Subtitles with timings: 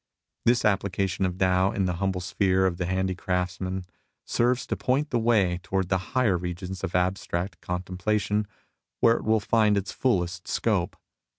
[0.45, 3.85] This application of Tao in the humble sphere of the handicrafts man
[4.25, 8.47] serves to point the way towards the higher regions of abstract contemplation,
[8.99, 10.95] where it will find its fullest scope.